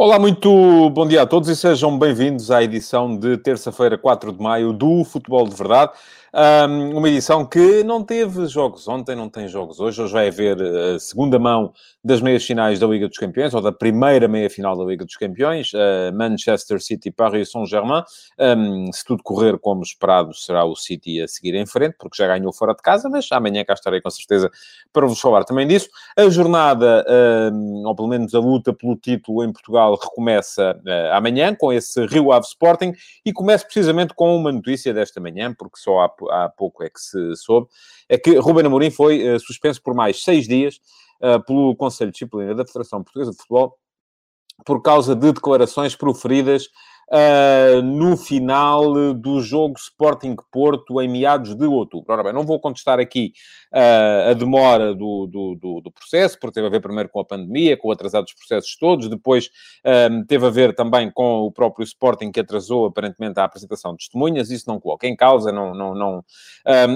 [0.00, 4.40] Olá, muito bom dia a todos e sejam bem-vindos à edição de terça-feira, 4 de
[4.40, 5.90] maio, do Futebol de Verdade.
[6.32, 10.02] Um, uma edição que não teve jogos ontem, não tem jogos hoje.
[10.02, 11.72] Hoje vai haver a segunda mão
[12.04, 15.16] das meias finais da Liga dos Campeões, ou da primeira meia final da Liga dos
[15.16, 18.02] Campeões, uh, Manchester City, Paris Saint-Germain.
[18.38, 22.26] Um, se tudo correr como esperado, será o City a seguir em frente, porque já
[22.26, 24.50] ganhou fora de casa, mas amanhã cá estarei com certeza
[24.92, 25.88] para vos falar também disso.
[26.16, 27.04] A jornada,
[27.52, 32.04] um, ou pelo menos a luta pelo título em Portugal, recomeça uh, amanhã com esse
[32.06, 32.92] Rio Ave Sporting
[33.24, 37.00] e começa precisamente com uma notícia desta manhã, porque só há há pouco é que
[37.00, 37.68] se soube,
[38.08, 40.80] é que Ruben Amorim foi uh, suspenso por mais seis dias
[41.22, 43.76] uh, pelo Conselho de Disciplina da Federação Portuguesa de Futebol
[44.64, 46.68] por causa de declarações proferidas
[47.08, 52.12] uh, no final do jogo Sporting Porto em meados de outubro.
[52.12, 53.32] Ora bem, não vou contestar aqui
[53.72, 57.24] uh, a demora do, do, do, do, processo, porque teve a ver primeiro com a
[57.24, 59.50] pandemia, com o atrasado dos processos todos, depois
[60.10, 63.98] um, teve a ver também com o próprio Sporting que atrasou aparentemente a apresentação de
[63.98, 65.74] testemunhas, isso não coloca em causa, não...
[65.74, 66.24] não, não...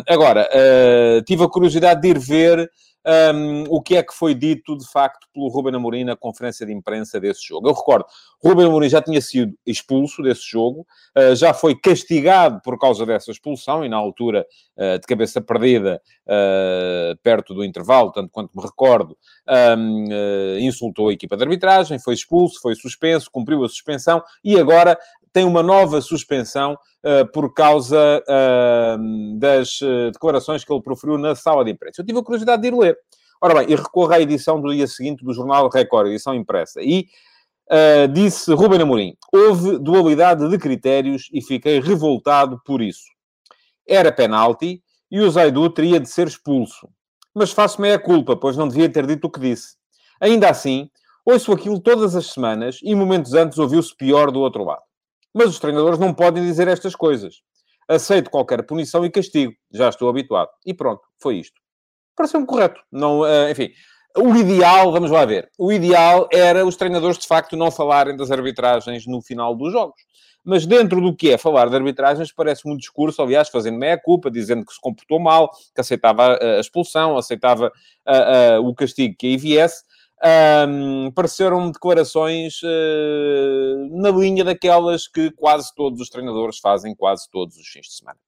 [0.08, 2.70] Agora, uh, tive a curiosidade de ir ver
[3.06, 6.72] um, o que é que foi dito, de facto, pelo Ruben Amorim na conferência de
[6.72, 7.68] imprensa desse jogo.
[7.68, 8.06] Eu recordo,
[8.42, 10.86] Ruben Amorim já tinha sido expulso desse jogo,
[11.16, 16.00] uh, já foi castigado por causa dessa expulsão, e na altura, uh, de cabeça perdida,
[16.26, 19.16] uh, perto do intervalo, tanto quanto me recordo,
[19.78, 24.98] um, insultou a equipa de arbitragem, foi expulso, foi suspenso, cumpriu a suspensão, e agora
[25.32, 31.34] tem uma nova suspensão uh, por causa uh, das uh, declarações que ele proferiu na
[31.34, 32.02] sala de imprensa.
[32.02, 32.98] Eu tive a curiosidade de ir ler.
[33.40, 36.80] Ora bem, e recorro à edição do dia seguinte do jornal Record, edição impressa.
[36.80, 37.06] E
[38.12, 43.06] disse Ruben Amorim, houve dualidade de critérios e fiquei revoltado por isso.
[43.88, 46.88] Era penalti e o Zaidu teria de ser expulso.
[47.34, 49.76] Mas faço meia culpa, pois não devia ter dito o que disse.
[50.20, 50.88] Ainda assim,
[51.24, 54.82] ouço aquilo todas as semanas e momentos antes ouviu-se pior do outro lado.
[55.34, 57.36] Mas os treinadores não podem dizer estas coisas.
[57.88, 59.52] Aceito qualquer punição e castigo.
[59.70, 60.50] Já estou habituado.
[60.64, 61.60] E pronto, foi isto.
[62.16, 62.80] Pareceu-me correto.
[62.90, 63.70] Não, uh, enfim,
[64.16, 68.30] o ideal, vamos lá ver, o ideal era os treinadores de facto não falarem das
[68.30, 70.00] arbitragens no final dos jogos.
[70.44, 74.66] Mas dentro do que é falar de arbitragens, parece um discurso, aliás, fazendo meia-culpa, dizendo
[74.66, 79.36] que se comportou mal, que aceitava a expulsão, aceitava uh, uh, o castigo que aí
[79.36, 79.84] viesse,
[80.24, 87.56] um, pareceram declarações uh, na linha daquelas que quase todos os treinadores fazem quase todos
[87.56, 88.18] os fins de semana.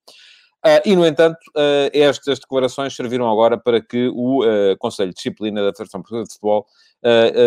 [0.64, 4.42] Uh, e, no entanto, uh, estas declarações serviram agora para que o
[4.78, 6.66] Conselho de Disciplina da Federação Portuguesa de Futebol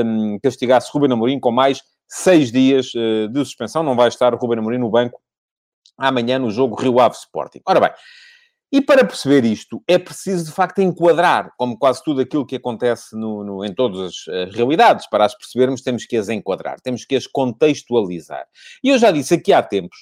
[0.05, 3.83] um, castigasse Ruben Amorim com mais seis dias de suspensão.
[3.83, 5.19] Não vai estar Ruben Amorim no banco
[5.97, 7.59] amanhã no jogo Rio Ave Sporting.
[7.65, 7.89] Ora bem,
[8.71, 13.15] e para perceber isto, é preciso de facto enquadrar, como quase tudo aquilo que acontece
[13.15, 15.07] no, no, em todas as uh, realidades.
[15.09, 18.45] Para as percebermos, temos que as enquadrar, temos que as contextualizar.
[18.83, 19.97] E eu já disse aqui há tempos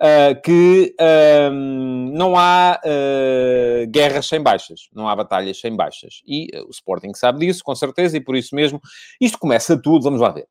[0.00, 6.22] uh, que uh, não há uh, guerras sem baixas, não há batalhas sem baixas.
[6.26, 8.80] E o Sporting sabe disso, com certeza, e por isso mesmo,
[9.20, 10.46] isto começa tudo, vamos lá ver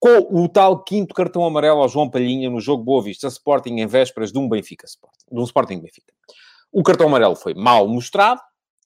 [0.00, 3.86] com o tal quinto cartão amarelo ao João Palhinha no jogo Boa Vista Sporting em
[3.86, 6.12] vésperas de um Benfica Sporting, de um Sporting Benfica.
[6.72, 8.40] O cartão amarelo foi mal mostrado,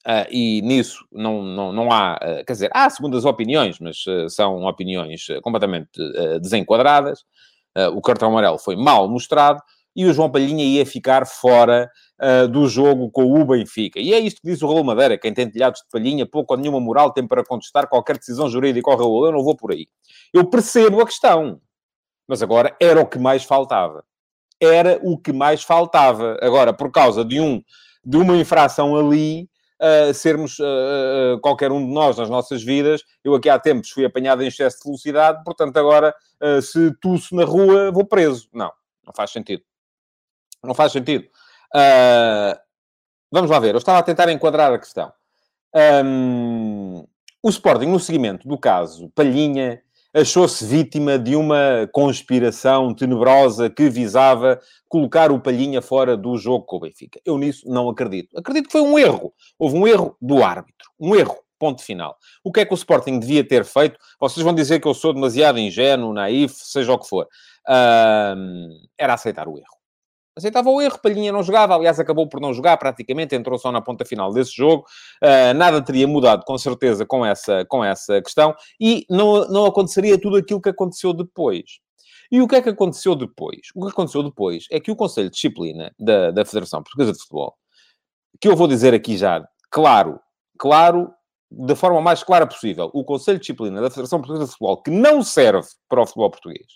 [0.04, 4.28] Uh, e nisso não, não, não há, uh, quer dizer, há segundas opiniões, mas uh,
[4.28, 5.90] são opiniões completamente
[6.40, 7.24] desenquadradas.
[7.94, 9.62] o cartão amarelo foi mal mostrado
[9.94, 11.90] e o João Palhinha ia ficar fora
[12.50, 14.00] do jogo com o Benfica.
[14.00, 16.60] E é isto que diz o Raul Madeira: quem tem telhados de palhinha, pouco ou
[16.60, 19.26] nenhuma moral tem para contestar qualquer decisão jurídica ao Raul.
[19.26, 19.86] Eu não vou por aí.
[20.32, 21.60] Eu percebo a questão,
[22.28, 24.04] mas agora era o que mais faltava
[24.62, 26.38] era o que mais faltava.
[26.40, 27.62] Agora, por causa de, um,
[28.04, 29.48] de uma infração ali,
[29.80, 33.90] uh, sermos uh, uh, qualquer um de nós nas nossas vidas, eu aqui há tempos
[33.90, 36.14] fui apanhado em excesso de velocidade, portanto agora,
[36.60, 38.48] se tuço na rua, vou preso.
[38.52, 38.72] Não,
[39.06, 39.62] não faz sentido.
[40.62, 41.24] Não faz sentido.
[43.30, 45.12] vamos lá ver, eu estava a tentar enquadrar a questão.
[46.04, 47.06] Um,
[47.42, 49.82] o Sporting, no seguimento do caso Palhinha,
[50.14, 56.76] achou-se vítima de uma conspiração tenebrosa que visava colocar o Palhinha fora do jogo com
[56.76, 57.20] o Benfica.
[57.24, 58.36] Eu nisso não acredito.
[58.38, 59.32] Acredito que foi um erro.
[59.58, 60.90] Houve um erro do árbitro.
[61.00, 61.36] Um erro.
[61.58, 62.16] Ponto final.
[62.42, 63.96] O que é que o Sporting devia ter feito?
[64.18, 67.28] Vocês vão dizer que eu sou demasiado ingênuo, naif, seja o que for.
[68.98, 69.81] Era aceitar o erro
[70.36, 73.80] aceitava o erro, Palhinha não jogava, aliás, acabou por não jogar praticamente, entrou só na
[73.80, 74.84] ponta final desse jogo,
[75.22, 80.20] uh, nada teria mudado com certeza com essa, com essa questão e não, não aconteceria
[80.20, 81.80] tudo aquilo que aconteceu depois.
[82.30, 83.60] E o que é que aconteceu depois?
[83.74, 87.18] O que aconteceu depois é que o Conselho de Disciplina da, da Federação Portuguesa de
[87.18, 87.54] Futebol,
[88.40, 90.18] que eu vou dizer aqui já claro,
[90.58, 91.12] claro,
[91.50, 94.90] da forma mais clara possível, o Conselho de Disciplina da Federação Portuguesa de Futebol, que
[94.90, 96.66] não serve para o futebol português,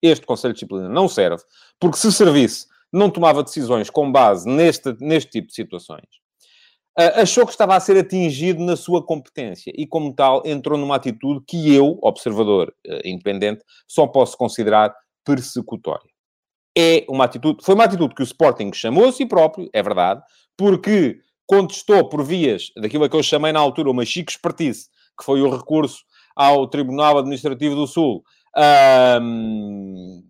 [0.00, 1.42] este Conselho de Disciplina não serve,
[1.80, 6.06] porque se servisse, não tomava decisões com base neste, neste tipo de situações,
[6.96, 11.42] achou que estava a ser atingido na sua competência e, como tal, entrou numa atitude
[11.46, 14.94] que eu, observador eh, independente, só posso considerar
[15.24, 16.10] persecutória.
[16.76, 20.22] É uma atitude, foi uma atitude que o Sporting chamou a si próprio, é verdade,
[20.56, 25.40] porque contestou por vias daquilo que eu chamei na altura uma chique expertise, que foi
[25.42, 26.02] o recurso
[26.36, 28.22] ao Tribunal Administrativo do Sul,
[29.20, 30.22] um,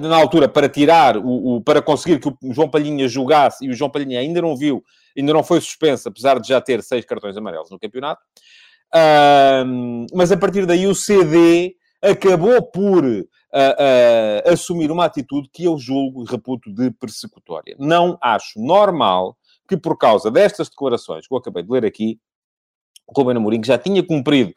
[0.00, 3.74] na altura para tirar, o, o, para conseguir que o João Palhinha jogasse, e o
[3.74, 4.84] João Palhinha ainda não viu,
[5.16, 8.20] ainda não foi suspenso, apesar de já ter seis cartões amarelos no campeonato.
[9.66, 15.64] Um, mas a partir daí o CD acabou por uh, uh, assumir uma atitude que
[15.64, 17.74] eu julgo e reputo de persecutória.
[17.78, 19.36] Não acho normal
[19.66, 22.18] que, por causa destas declarações que eu acabei de ler aqui,
[23.08, 24.52] o Amorim, que já tinha cumprido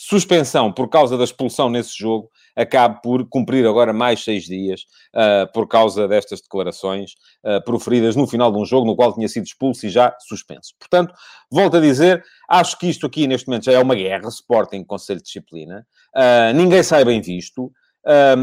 [0.00, 5.52] suspensão por causa da expulsão nesse jogo, acabe por cumprir agora mais seis dias uh,
[5.52, 7.14] por causa destas declarações
[7.44, 10.72] uh, proferidas no final de um jogo no qual tinha sido expulso e já suspenso.
[10.78, 11.12] Portanto,
[11.50, 15.18] volto a dizer, acho que isto aqui neste momento já é uma guerra, Sporting, Conselho
[15.18, 15.84] de Disciplina.
[16.14, 17.72] Uh, ninguém sai bem visto.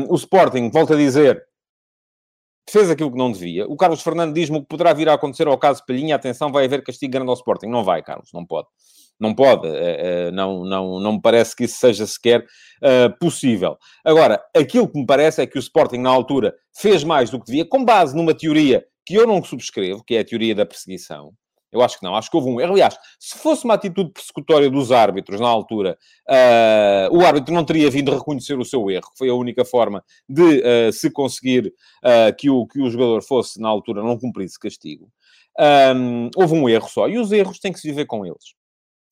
[0.10, 1.42] o Sporting, volto a dizer,
[2.70, 3.66] fez aquilo que não devia.
[3.66, 6.18] O Carlos Fernando diz-me o que poderá vir a acontecer ao caso Palhinha.
[6.18, 7.68] Atenção, vai haver castigo grande ao Sporting.
[7.68, 8.68] Não vai, Carlos, não pode.
[9.20, 9.68] Não pode.
[9.68, 13.78] Eh, eh, não, não, não me parece que isso seja sequer uh, possível.
[14.04, 17.46] Agora, aquilo que me parece é que o Sporting, na altura, fez mais do que
[17.46, 21.32] devia, com base numa teoria que eu não subscrevo, que é a teoria da perseguição.
[21.72, 22.72] Eu acho que não, acho que houve um erro.
[22.72, 25.98] Aliás, se fosse uma atitude persecutória dos árbitros na altura,
[26.30, 30.04] uh, o árbitro não teria vindo reconhecer o seu erro, que foi a única forma
[30.28, 34.58] de uh, se conseguir uh, que, o, que o jogador fosse, na altura, não cumprisse
[34.58, 35.10] castigo.
[35.60, 37.10] Um, houve um erro só.
[37.10, 38.56] E os erros têm que se viver com eles.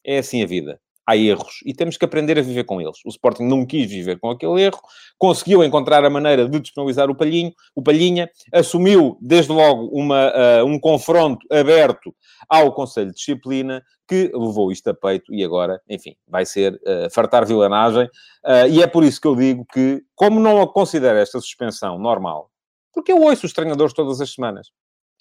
[0.06, 2.98] É assim a vida há erros e temos que aprender a viver com eles.
[3.06, 4.80] O Sporting não quis viver com aquele erro,
[5.18, 10.66] conseguiu encontrar a maneira de disponibilizar o Palhinho, o Palhinha, assumiu desde logo uma, uh,
[10.66, 12.16] um confronto aberto
[12.50, 17.10] ao Conselho de Disciplina, que levou isto a peito e agora, enfim, vai ser uh,
[17.12, 18.06] fartar vilanagem.
[18.46, 22.50] Uh, e é por isso que eu digo que, como não considero esta suspensão normal,
[22.94, 24.68] porque eu ouço os treinadores todas as semanas.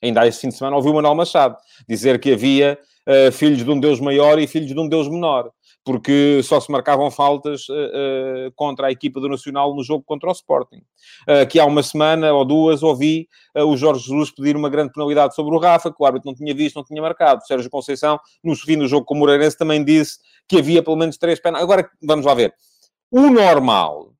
[0.02, 1.56] Ainda este fim de semana ouvi o Manuel Machado
[1.88, 2.76] dizer que havia
[3.08, 5.50] uh, filhos de um Deus maior e filhos de um Deus menor
[5.84, 10.28] porque só se marcavam faltas uh, uh, contra a equipa do Nacional no jogo contra
[10.28, 10.82] o Sporting.
[11.50, 15.54] Que há uma semana ou duas ouvi o Jorge Jesus pedir uma grande penalidade sobre
[15.54, 17.44] o Rafa, que o árbitro não tinha visto, não tinha marcado.
[17.46, 20.18] Sérgio Conceição, no fim do jogo com o Moreirense, também disse
[20.48, 21.72] que havia pelo menos três penalidades.
[21.72, 22.54] Agora, vamos lá ver.
[23.10, 24.12] O normal,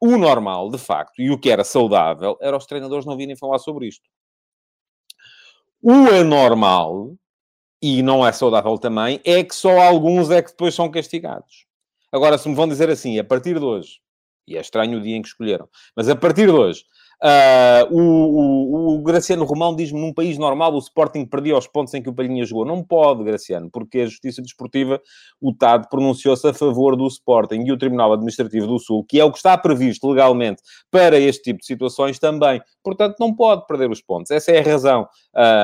[0.00, 3.58] o normal, de facto, e o que era saudável, era os treinadores não virem falar
[3.58, 4.04] sobre isto.
[5.82, 7.14] O anormal
[7.80, 11.66] e não é saudável também, é que só alguns é que depois são castigados.
[12.10, 14.00] Agora, se me vão dizer assim, a partir de hoje,
[14.46, 16.84] e é estranho o dia em que escolheram, mas a partir de hoje,
[17.22, 21.92] uh, o, o, o, Graciano Romão diz-me num país normal o Sporting perdia os pontos
[21.94, 22.64] em que o Palhinha jogou.
[22.64, 25.00] Não pode, Graciano, porque a Justiça Desportiva,
[25.40, 29.24] o TAD, pronunciou-se a favor do Sporting e o Tribunal Administrativo do Sul, que é
[29.24, 32.60] o que está previsto legalmente para este tipo de situações também.
[32.82, 34.30] Portanto, não pode perder os pontos.
[34.30, 35.06] Essa é a razão.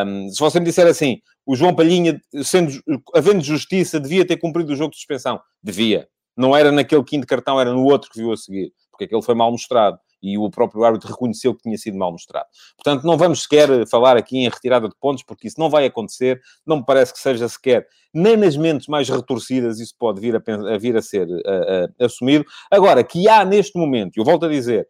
[0.07, 2.73] Um, se você me disser assim, o João Palhinha, sendo,
[3.15, 5.41] havendo justiça, devia ter cumprido o jogo de suspensão.
[5.63, 6.09] Devia.
[6.37, 9.35] Não era naquele quinto cartão, era no outro que viu a seguir, porque aquele foi
[9.35, 9.99] mal mostrado.
[10.23, 12.47] E o próprio árbitro reconheceu que tinha sido mal mostrado.
[12.77, 16.41] Portanto, não vamos sequer falar aqui em retirada de pontos, porque isso não vai acontecer.
[16.65, 20.43] Não me parece que seja sequer, nem nas mentes mais retorcidas, isso pode vir a,
[20.75, 22.45] a vir a ser uh, uh, assumido.
[22.71, 24.89] Agora, que há neste momento, eu volto a dizer,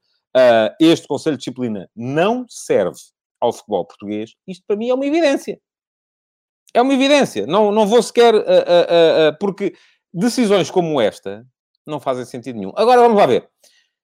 [0.81, 2.99] este Conselho de Disciplina não serve
[3.41, 5.61] ao futebol português, isto para mim é uma evidência.
[6.75, 7.47] É uma evidência.
[7.47, 8.35] Não, não vou sequer.
[9.39, 9.75] Porque
[10.13, 11.47] decisões como esta
[11.87, 12.73] não fazem sentido nenhum.
[12.77, 13.47] Agora vamos lá ver.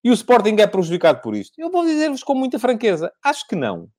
[0.08, 1.52] E o Sporting é prejudicado por isto?
[1.58, 3.90] Eu vou dizer-vos com muita franqueza: acho que não.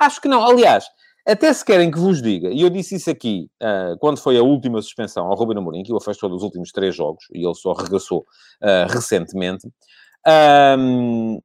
[0.00, 0.44] Acho que não.
[0.44, 0.84] Aliás,
[1.24, 4.42] até se querem que vos diga, e eu disse isso aqui uh, quando foi a
[4.42, 7.72] última suspensão ao Ruben Amorim, que o afastou dos últimos três jogos, e ele só
[7.72, 8.26] regressou
[8.60, 9.68] uh, recentemente.
[10.76, 11.40] Um,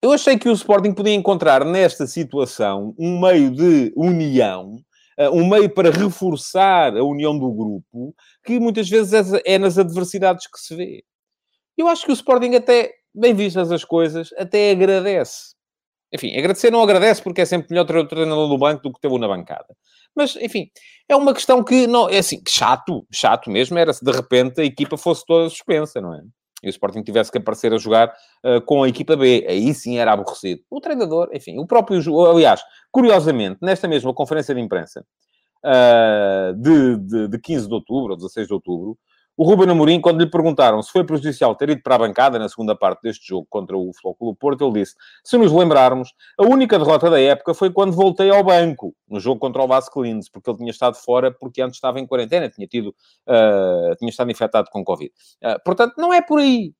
[0.00, 4.76] eu achei que o Sporting podia encontrar nesta situação um meio de união
[5.20, 9.76] uh, um meio para reforçar a união do grupo, que muitas vezes é, é nas
[9.76, 11.04] adversidades que se vê.
[11.76, 15.54] Eu acho que o Sporting até, bem vistas as coisas, até agradece.
[16.12, 19.00] Enfim, agradecer não agradece porque é sempre melhor ter o treinador do banco do que
[19.00, 19.76] ter-o na bancada.
[20.14, 20.70] Mas, enfim,
[21.08, 24.64] é uma questão que, não, é assim, chato, chato mesmo era se de repente a
[24.64, 26.22] equipa fosse toda suspensa, não é?
[26.62, 28.12] e o Sporting tivesse que aparecer a jogar
[28.44, 29.46] uh, com a equipa B.
[29.48, 30.62] Aí sim era aborrecido.
[30.70, 32.00] O treinador, enfim, o próprio...
[32.26, 35.04] Aliás, curiosamente, nesta mesma conferência de imprensa,
[35.64, 38.98] uh, de, de, de 15 de outubro, ou 16 de outubro,
[39.36, 42.48] o Ruben Amorim, quando lhe perguntaram se foi prejudicial ter ido para a bancada na
[42.48, 46.78] segunda parte deste jogo contra o Clube Porto, ele disse, se nos lembrarmos, a única
[46.78, 50.48] derrota da época foi quando voltei ao banco, no jogo contra o Vasco Lindes, porque
[50.48, 54.70] ele tinha estado fora porque antes estava em quarentena, tinha tido, uh, tinha estado infectado
[54.70, 55.12] com Covid.
[55.44, 56.72] Uh, portanto, não é por aí.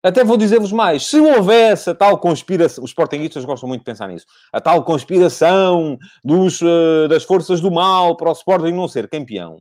[0.00, 1.06] Até vou dizer-vos mais.
[1.06, 2.84] Se houvesse a tal conspiração...
[2.84, 4.26] Os sportinguistas gostam muito de pensar nisso.
[4.52, 9.60] A tal conspiração dos, uh, das forças do mal para o Sporting não ser campeão.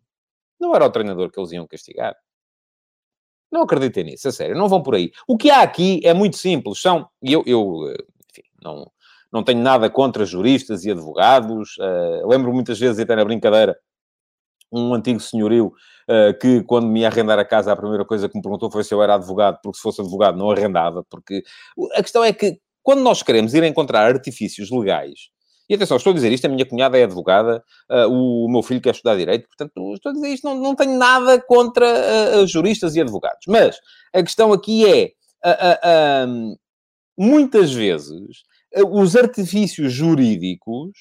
[0.60, 2.16] Não era o treinador que eles iam castigar.
[3.52, 4.58] Não acreditem nisso, a sério.
[4.58, 5.12] Não vão por aí.
[5.28, 6.82] O que há aqui é muito simples.
[6.82, 7.08] São...
[7.22, 8.92] E eu, eu eh, enfim, não,
[9.32, 11.78] não tenho nada contra juristas e advogados.
[11.78, 13.78] Uh, lembro muitas vezes, até na brincadeira,
[14.72, 18.36] um antigo senhorio uh, que, quando me ia arrendar a casa, a primeira coisa que
[18.36, 21.44] me perguntou foi se eu era advogado, porque se fosse advogado não arrendava, porque
[21.94, 25.30] a questão é que quando nós queremos ir encontrar artifícios legais,
[25.70, 28.82] e atenção, estou a dizer isto, a minha cunhada é advogada, uh, o meu filho
[28.82, 32.96] quer estudar Direito, portanto, estou a dizer isto, não, não tenho nada contra uh, juristas
[32.96, 33.46] e advogados.
[33.48, 33.78] Mas
[34.14, 35.12] a questão aqui é,
[35.46, 36.58] uh,
[37.18, 38.44] muitas vezes,
[38.92, 40.92] os artifícios jurídicos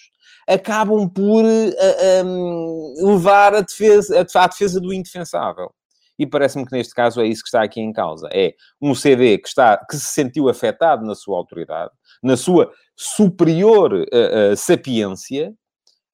[0.48, 5.72] acabam por um, levar a defesa, a, à defesa do indefensável.
[6.18, 8.28] E parece-me que neste caso é isso que está aqui em causa.
[8.32, 11.92] É um CD que, está, que se sentiu afetado na sua autoridade,
[12.22, 15.54] na sua superior uh, uh, sapiência,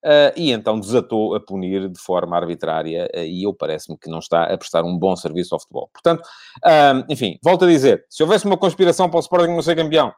[0.05, 4.19] Uh, e então desatou a punir de forma arbitrária, uh, e eu parece-me que não
[4.19, 5.89] está a prestar um bom serviço ao futebol.
[5.93, 9.77] Portanto, uh, enfim, volto a dizer, se houvesse uma conspiração para o Sporting não ser
[9.77, 10.13] campeão,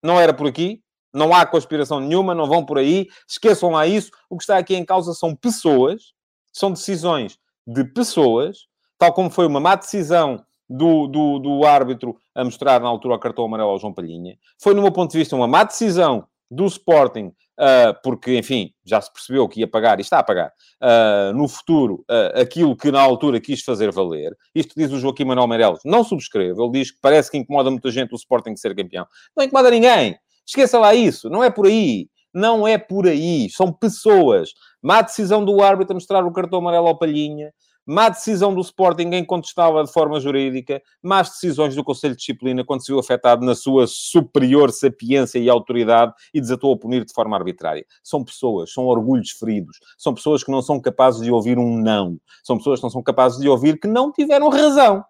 [0.00, 0.80] não era por aqui,
[1.12, 4.12] não há conspiração nenhuma, não vão por aí, esqueçam lá isso.
[4.28, 6.12] O que está aqui em causa são pessoas,
[6.52, 7.36] são decisões
[7.66, 8.68] de pessoas,
[9.00, 13.18] tal como foi uma má decisão do, do, do árbitro a mostrar na altura o
[13.18, 14.36] cartão amarelo ao João Palhinha.
[14.62, 19.00] Foi, no meu ponto de vista, uma má decisão do Sporting, uh, porque, enfim, já
[19.00, 20.52] se percebeu que ia pagar, e está a pagar,
[20.82, 24.36] uh, no futuro, uh, aquilo que na altura quis fazer valer.
[24.54, 26.60] Isto diz o Joaquim Manuel Meireles, não subscreve.
[26.60, 29.06] Ele diz que parece que incomoda muita gente o Sporting ser campeão.
[29.34, 30.18] Não incomoda ninguém.
[30.46, 32.08] Esqueça lá isso, não é por aí.
[32.34, 33.48] Não é por aí.
[33.50, 34.50] São pessoas.
[34.82, 37.52] Má decisão do árbitro a mostrar o cartão amarelo ao Palhinha.
[37.86, 40.82] Má decisão do Sporting em contestá-la de forma jurídica.
[41.02, 45.48] Más decisões do Conselho de Disciplina quando se viu afetado na sua superior sapiência e
[45.48, 47.84] autoridade e desatou a punir de forma arbitrária.
[48.02, 49.78] São pessoas, são orgulhos feridos.
[49.98, 52.18] São pessoas que não são capazes de ouvir um não.
[52.44, 55.04] São pessoas que não são capazes de ouvir que não tiveram razão.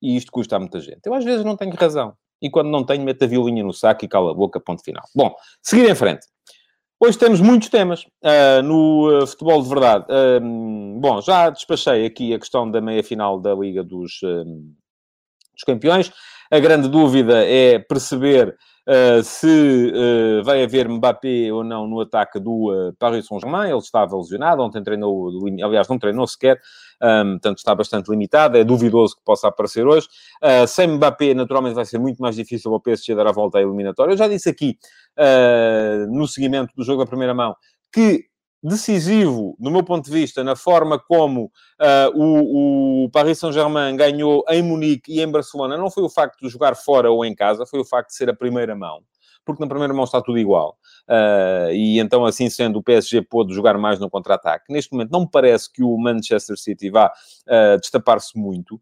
[0.00, 1.00] E isto custa a muita gente.
[1.06, 4.04] Eu às vezes não tenho razão e quando não tenho, meto a violinha no saco
[4.04, 5.04] e cala a boca, ponto final.
[5.14, 6.26] Bom, seguir em frente.
[7.04, 10.04] Hoje temos muitos temas uh, no uh, futebol de verdade.
[10.08, 16.12] Uh, bom, já despachei aqui a questão da meia-final da Liga dos, dos Campeões.
[16.48, 18.56] A grande dúvida é perceber
[18.88, 19.46] Uh, se
[19.94, 23.70] uh, vai haver Mbappé ou não no ataque do uh, Paris Saint-Germain.
[23.70, 25.30] Ele estava lesionado, ontem treinou,
[25.62, 26.60] aliás, não treinou sequer,
[27.00, 28.58] um, portanto está bastante limitado.
[28.58, 30.08] É duvidoso que possa aparecer hoje.
[30.66, 34.12] sem Mbappé, naturalmente, vai ser muito mais difícil ao PSG dar a volta à eliminatória.
[34.12, 34.76] Eu já disse aqui,
[36.10, 37.54] no seguimento do jogo da primeira mão,
[37.92, 38.31] que
[38.62, 41.46] decisivo, do meu ponto de vista, na forma como
[41.80, 46.40] uh, o, o, Paris Saint-Germain ganhou em Munique e em Barcelona, não foi o facto
[46.40, 49.00] de jogar fora ou em casa, foi o facto de ser a primeira mão.
[49.44, 50.78] Porque na primeira mão está tudo igual.
[51.08, 54.72] Uh, e então, assim sendo, o PSG pôde jogar mais no contra-ataque.
[54.72, 58.80] Neste momento, não me parece que o Manchester City vá uh, destapar-se muito,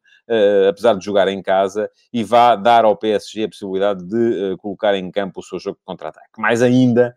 [0.69, 5.11] apesar de jogar em casa, e vá dar ao PSG a possibilidade de colocar em
[5.11, 6.39] campo o seu jogo de contra-ataque.
[6.39, 7.17] Mais ainda,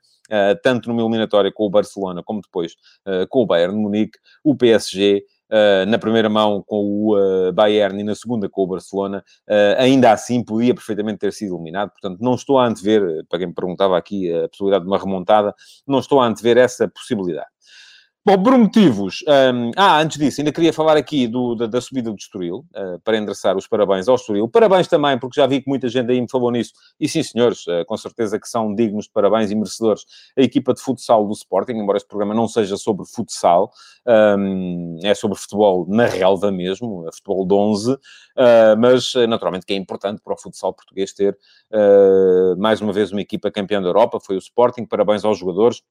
[0.62, 2.74] tanto numa eliminatória com o Barcelona como depois
[3.06, 7.54] uh, com o Bayern de Munique, o PSG Uh, na primeira mão com o uh,
[7.54, 11.92] Bayern e na segunda com o Barcelona, uh, ainda assim podia perfeitamente ter sido eliminado.
[11.92, 15.54] Portanto, não estou a antever, para quem me perguntava aqui a possibilidade de uma remontada,
[15.86, 17.46] não estou a antever essa possibilidade.
[18.25, 19.22] Bom, por motivos.
[19.27, 22.98] Um, ah, antes disso, ainda queria falar aqui do, da, da, subida do Estoril, uh,
[23.03, 24.48] para endereçar os parabéns ao Estoril.
[24.48, 26.72] Parabéns também, porque já vi que muita gente aí me falou nisso.
[26.98, 30.06] E sim, senhores, uh, com certeza que são dignos de parabéns e merecedores
[30.38, 33.70] a equipa de futsal do Sporting, embora este programa não seja sobre futsal,
[34.08, 37.98] um, é sobre futebol na relva mesmo, futebol de 11, uh,
[38.80, 41.38] mas naturalmente que é importante para o futsal português ter
[42.58, 44.86] mais uma vez uma equipa campeã da Europa, foi o Sporting.
[44.86, 45.82] Parabéns aos jogadores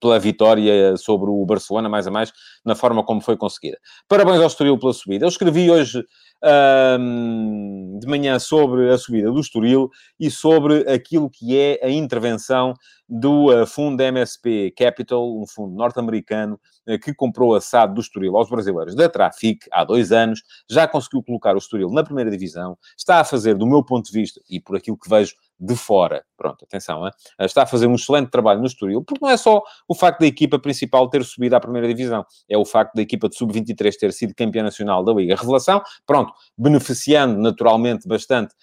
[0.00, 2.32] pela vitória sobre o Barcelona, mais a mais,
[2.64, 3.78] na forma como foi conseguida.
[4.08, 5.24] Parabéns ao Estoril pela subida.
[5.24, 6.04] Eu escrevi hoje
[6.44, 12.74] um, de manhã sobre a subida do Estoril e sobre aquilo que é a intervenção
[13.08, 16.58] do uh, fundo MSP Capital, um fundo norte-americano
[16.88, 20.88] uh, que comprou a SAD do Estoril aos brasileiros da Trafic há dois anos, já
[20.88, 24.40] conseguiu colocar o Estoril na primeira divisão, está a fazer, do meu ponto de vista,
[24.48, 26.24] e por aquilo que vejo de fora.
[26.36, 27.12] Pronto, atenção, hein?
[27.40, 30.26] está a fazer um excelente trabalho no Estoril, porque não é só o facto da
[30.26, 34.12] equipa principal ter subido à primeira divisão, é o facto da equipa de sub-23 ter
[34.12, 38.54] sido campeã nacional da Liga Revelação, pronto, beneficiando naturalmente bastante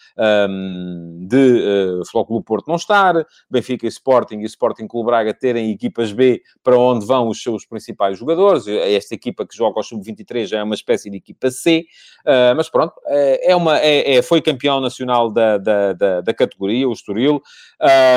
[0.49, 3.15] um, de uh, Flóculo Porto não estar,
[3.49, 7.65] Benfica e Sporting e Sporting Clube Braga terem equipas B para onde vão os seus
[7.65, 11.85] principais jogadores, esta equipa que joga ao sub-23 já é uma espécie de equipa C,
[12.25, 16.87] uh, mas pronto, é uma, é, é, foi campeão nacional da, da, da, da categoria,
[16.87, 17.41] o Estoril.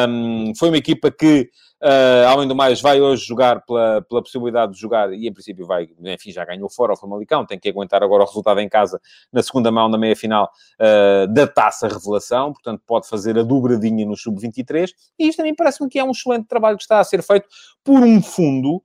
[0.09, 1.49] Um, foi uma equipa que,
[1.83, 5.67] uh, além do mais, vai hoje jogar pela, pela possibilidade de jogar, e em princípio
[5.67, 9.01] vai, enfim, já ganhou fora o Famalicão, tem que aguentar agora o resultado em casa
[9.33, 14.17] na segunda mão, na meia-final uh, da Taça Revelação, portanto pode fazer a dobradinha no
[14.17, 17.49] Sub-23, e isto também parece-me que é um excelente trabalho que está a ser feito
[17.83, 18.83] por um fundo,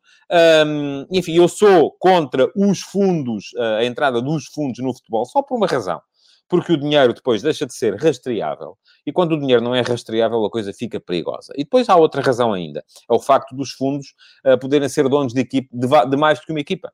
[0.66, 5.42] um, enfim, eu sou contra os fundos, uh, a entrada dos fundos no futebol, só
[5.42, 6.02] por uma razão
[6.48, 8.78] porque o dinheiro depois deixa de ser rastreável.
[9.06, 11.54] E quando o dinheiro não é rastreável, a coisa fica perigosa.
[11.56, 12.84] E depois há outra razão ainda.
[13.10, 14.14] É o facto dos fundos
[14.46, 16.92] uh, poderem ser donos de, equipe, de, de mais do que uma equipa.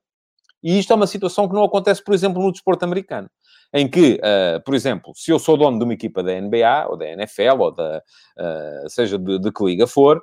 [0.62, 3.29] E isto é uma situação que não acontece, por exemplo, no desporto americano.
[3.74, 6.98] Em que, uh, por exemplo, se eu sou dono de uma equipa da NBA, ou
[6.98, 8.01] da NFL, ou da,
[8.38, 10.22] uh, seja de, de, que liga for,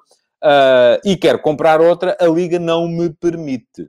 [1.04, 3.88] e quero comprar outra, a liga não me permite.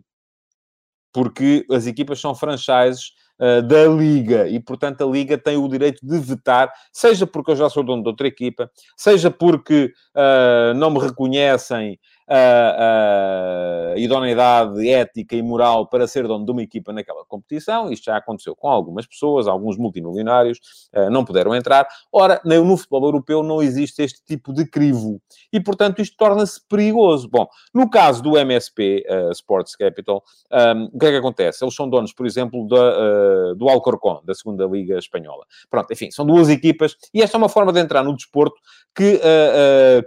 [1.13, 4.48] Porque as equipas são franchises uh, da Liga.
[4.48, 8.03] E, portanto, a Liga tem o direito de vetar, seja porque eu já sou dono
[8.03, 12.00] de outra equipa, seja porque uh, não me reconhecem
[12.33, 17.91] a, idoneidade ética e moral para ser dono de uma equipa naquela competição.
[17.91, 20.59] Isto já aconteceu com algumas pessoas, alguns multimilionários
[20.95, 21.88] uh, não puderam entrar.
[22.11, 25.21] Ora, no futebol europeu não existe este tipo de crivo
[25.51, 27.27] e, portanto, isto torna-se perigoso.
[27.29, 31.17] Bom, no caso do MSP uh, eh, Sports Capital, um, ehm, o que é que
[31.17, 31.63] acontece?
[31.63, 35.45] Eles são donos, por exemplo, da, uh, do Alcorcón, da segunda Liga Espanhola.
[35.69, 38.55] Pronto, enfim, são duas equipas e esta é uma forma de entrar no desporto
[38.93, 39.21] que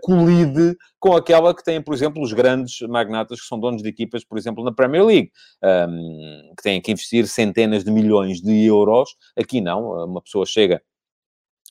[0.02, 4.24] colide com aquela que tem, por exemplo, os grandes magnatas que são donos de equipas,
[4.24, 5.30] por exemplo, na Premier League,
[5.62, 9.10] um, que têm que investir centenas de milhões de euros.
[9.38, 10.80] Aqui não, uma pessoa chega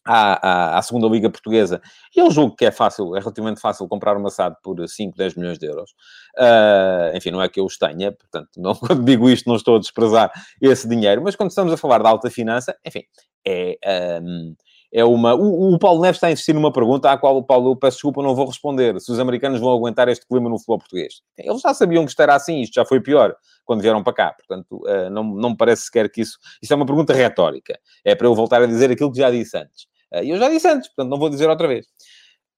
[0.05, 1.81] à, à, à, segunda liga portuguesa,
[2.15, 5.33] e eu julgo que é fácil, é relativamente fácil comprar uma SAD por 5, 10
[5.33, 5.95] milhões de euros.
[6.37, 9.77] Uh, enfim, não é que eu os tenha, portanto, não, quando digo isto não estou
[9.77, 13.01] a desprezar esse dinheiro, mas quando estamos a falar da alta finança, enfim,
[13.43, 13.79] é...
[14.93, 15.33] é uma.
[15.33, 17.97] O, o, Paulo Neves está a insistir numa pergunta à qual o Paulo, eu peço
[17.97, 19.01] desculpa, não vou responder.
[19.01, 21.15] Se os americanos vão aguentar este clima no futebol português.
[21.35, 24.35] Eles já sabiam que era assim, isto já foi pior quando vieram para cá.
[24.37, 26.37] Portanto, uh, não, não me parece sequer que isso.
[26.61, 27.79] Isto é uma pergunta retórica.
[28.05, 29.85] É para eu voltar a dizer aquilo que já disse antes.
[30.13, 31.87] Uh, e eu já disse antes, portanto, não vou dizer outra vez.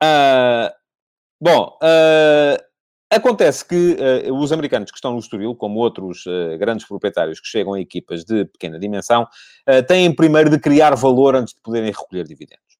[0.03, 0.69] Uh,
[1.39, 1.77] bom,
[3.15, 3.97] Acontece que
[4.29, 7.79] uh, os americanos que estão no Estoril, como outros uh, grandes proprietários que chegam a
[7.79, 12.75] equipas de pequena dimensão, uh, têm primeiro de criar valor antes de poderem recolher dividendos.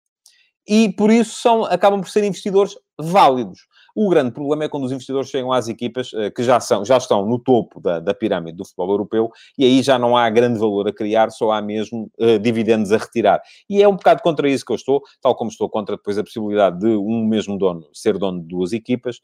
[0.67, 3.62] E por isso são, acabam por ser investidores válidos.
[3.95, 7.25] O grande problema é quando os investidores chegam às equipas que já, são, já estão
[7.25, 10.88] no topo da, da pirâmide do futebol europeu e aí já não há grande valor
[10.88, 13.41] a criar, só há mesmo dividendos a retirar.
[13.69, 16.23] E é um bocado contra isso que eu estou, tal como estou contra depois a
[16.23, 19.19] possibilidade de um mesmo dono ser dono de duas equipas.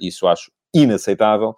[0.00, 1.54] isso acho inaceitável.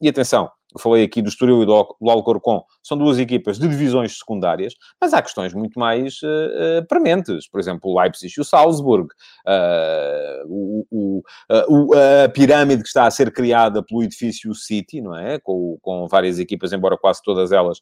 [0.00, 1.72] e atenção, falei aqui do Estoril e do,
[2.10, 7.48] Alcorcón, são duas equipas de divisões secundárias, mas há questões muito mais uh, uh, prementes.
[7.48, 9.08] Por exemplo, o Leipzig e o Salzburg,
[9.46, 11.22] uh, o,
[11.68, 11.92] o,
[12.24, 15.38] a pirâmide que está a ser criada pelo edifício City, não é?
[15.38, 17.80] Com, com várias equipas, embora quase todas elas,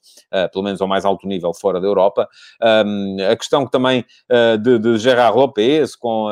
[0.52, 2.28] pelo menos ao mais alto nível, fora da Europa.
[2.62, 4.04] Um, a questão que também
[4.60, 6.28] de, de Gerard Lopez, com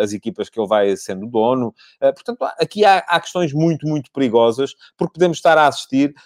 [0.00, 1.74] as equipas que ele vai sendo dono.
[2.00, 5.70] portanto, aqui há, há questões muito, muito perigosas, porque podemos estar a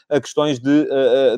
[0.08, 0.88] a questões de,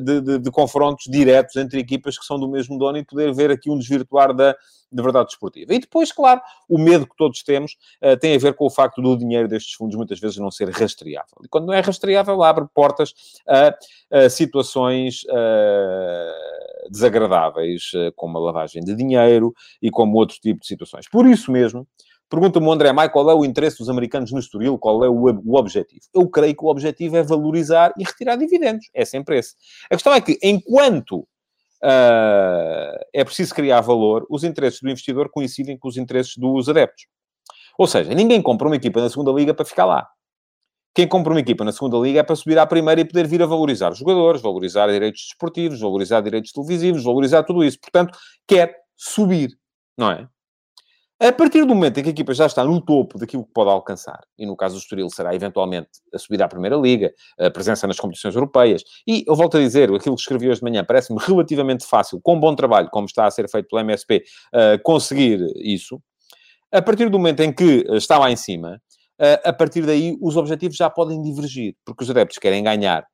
[0.01, 3.51] de, de, de, confrontos diretos entre equipas que são do mesmo dono e poder ver
[3.51, 4.55] aqui um desvirtuar da,
[4.91, 5.73] de verdade desportiva.
[5.73, 9.01] E depois, claro, o medo que todos temos uh, tem a ver com o facto
[9.01, 11.37] do dinheiro destes fundos muitas vezes não ser rastreável.
[11.43, 13.13] E quando não é rastreável, abre portas
[13.47, 13.75] a,
[14.11, 20.67] a situações uh, desagradáveis, uh, como a lavagem de dinheiro e como outro tipo de
[20.67, 21.07] situações.
[21.09, 21.87] Por isso mesmo,
[22.29, 25.25] Pergunta-me o André Maia qual é o interesse dos americanos no Estoril, qual é o,
[25.45, 26.01] o objetivo.
[26.13, 28.89] Eu creio que o objetivo é valorizar e retirar dividendos.
[28.93, 29.55] É sempre esse.
[29.85, 35.77] A questão é que, enquanto uh, é preciso criar valor, os interesses do investidor coincidem
[35.77, 37.05] com os interesses dos adeptos.
[37.77, 40.07] Ou seja, ninguém compra uma equipa na segunda liga para ficar lá.
[40.95, 43.41] quem compra uma equipa na segunda liga é para subir à primeira e poder vir
[43.41, 47.79] a valorizar os jogadores, valorizar direitos desportivos, valorizar direitos televisivos, valorizar tudo isso.
[47.79, 49.51] Portanto, quer subir,
[49.95, 50.27] não é?
[51.19, 53.71] A partir do momento em que a equipa já está no topo daquilo que pode
[53.71, 57.87] alcançar, e no caso do Estoril será eventualmente a subida à Primeira Liga, a presença
[57.87, 61.17] nas competições europeias, e eu volto a dizer, aquilo que escrevi hoje de manhã parece-me
[61.19, 64.23] relativamente fácil, com bom trabalho, como está a ser feito pela MSP,
[64.83, 65.99] conseguir isso.
[66.71, 68.79] A partir do momento em que está lá em cima,
[69.19, 73.07] uh, a partir daí os objetivos já podem divergir, porque os adeptos querem ganhar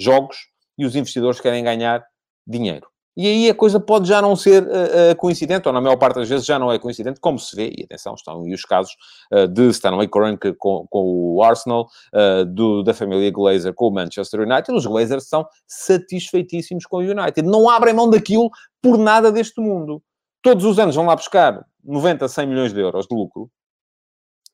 [0.00, 0.36] jogos
[0.78, 2.02] e os investidores querem ganhar
[2.46, 2.93] dinheiro.
[3.16, 6.28] E aí a coisa pode já não ser uh, coincidente, ou na maior parte das
[6.28, 8.92] vezes já não é coincidente, como se vê, e atenção, estão aí os casos
[9.32, 13.90] uh, de Stanley Kroenke com, com o Arsenal, uh, do, da família Glazer com o
[13.92, 14.72] Manchester United.
[14.72, 17.42] Os Glazers são satisfeitíssimos com o United.
[17.42, 18.50] Não abrem mão daquilo
[18.82, 20.02] por nada deste mundo.
[20.42, 23.48] Todos os anos vão lá buscar 90, 100 milhões de euros de lucro,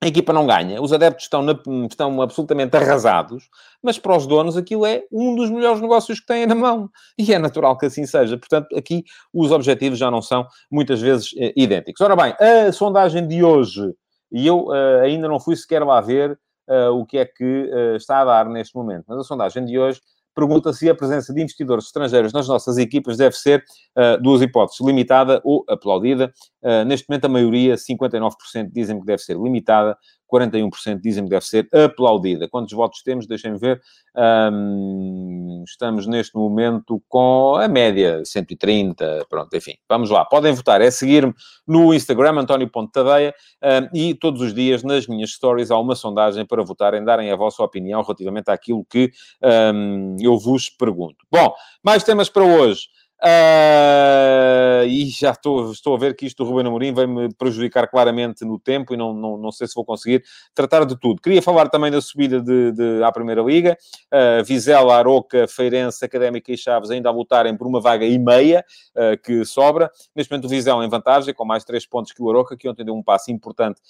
[0.03, 1.55] a equipa não ganha, os adeptos estão, na,
[1.89, 3.51] estão absolutamente arrasados,
[3.83, 6.89] mas para os donos aquilo é um dos melhores negócios que têm na mão.
[7.19, 8.39] E é natural que assim seja.
[8.39, 12.01] Portanto, aqui os objetivos já não são muitas vezes eh, idênticos.
[12.01, 13.93] Ora bem, a sondagem de hoje,
[14.33, 17.97] e eu uh, ainda não fui sequer lá ver uh, o que é que uh,
[17.97, 20.01] está a dar neste momento, mas a sondagem de hoje
[20.35, 23.65] pergunta se a presença de investidores estrangeiros nas nossas equipas deve ser
[23.97, 26.33] uh, duas hipóteses, limitada ou aplaudida.
[26.63, 29.97] Uh, neste momento, a maioria, 59%, dizem que deve ser limitada,
[30.33, 32.49] 41% dizem que deve ser aplaudida.
[32.49, 33.27] Quantos votos temos?
[33.27, 33.81] Deixem-me ver.
[34.17, 39.75] Um, estamos neste momento com a média, 130, pronto, enfim.
[39.89, 40.81] Vamos lá, podem votar.
[40.81, 41.35] É seguir-me
[41.67, 46.45] no Instagram, António Tadeia, um, e todos os dias nas minhas stories há uma sondagem
[46.45, 49.11] para votarem, darem a vossa opinião relativamente àquilo que
[49.75, 51.25] um, eu vos pergunto.
[51.31, 52.89] Bom, mais temas para hoje.
[53.23, 58.47] Uh, e já estou, estou a ver que isto do Ruben Amorim vai-me prejudicar claramente
[58.47, 61.21] no tempo e não, não, não sei se vou conseguir tratar de tudo.
[61.21, 63.77] Queria falar também da subida de, de à Primeira Liga.
[64.07, 68.65] Uh, Vizela, Aroca, Feirense, Académica e Chaves ainda a lutarem por uma vaga e meia
[68.97, 69.91] uh, que sobra.
[70.17, 72.85] Neste momento o Vizela em vantagem, com mais três pontos que o Aroca, que ontem
[72.87, 73.81] deu um passo importante